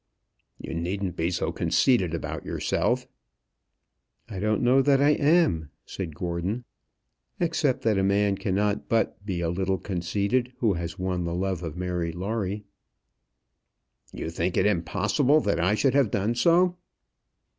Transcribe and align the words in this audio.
"You 0.57 0.73
needn't 0.73 1.15
be 1.15 1.29
so 1.29 1.51
conceited 1.51 2.15
about 2.15 2.43
yourself." 2.43 3.05
"I 4.27 4.39
don't 4.39 4.63
know 4.63 4.81
that 4.81 4.99
I 4.99 5.11
am," 5.11 5.69
said 5.85 6.15
Gordon; 6.15 6.63
"except 7.39 7.83
that 7.83 7.99
a 7.99 8.03
man 8.03 8.35
cannot 8.35 8.89
but 8.89 9.23
be 9.23 9.41
a 9.41 9.51
little 9.51 9.77
conceited 9.77 10.53
who 10.57 10.73
has 10.73 10.97
won 10.97 11.23
the 11.23 11.35
love 11.35 11.61
of 11.61 11.77
Mary 11.77 12.11
Lawrie." 12.11 12.63
"You 14.11 14.31
think 14.31 14.57
it 14.57 14.65
impossible 14.65 15.39
that 15.41 15.59
I 15.59 15.75
should 15.75 15.93
have 15.93 16.09
done 16.09 16.33
so." 16.33 16.77